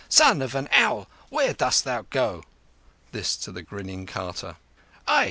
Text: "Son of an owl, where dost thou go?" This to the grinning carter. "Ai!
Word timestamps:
"Son 0.09 0.41
of 0.41 0.55
an 0.55 0.67
owl, 0.71 1.07
where 1.29 1.53
dost 1.53 1.83
thou 1.83 2.07
go?" 2.09 2.43
This 3.11 3.35
to 3.35 3.51
the 3.51 3.61
grinning 3.61 4.07
carter. 4.07 4.55
"Ai! 5.07 5.19